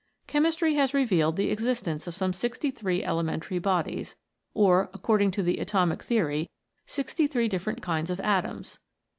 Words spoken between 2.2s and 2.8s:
sixty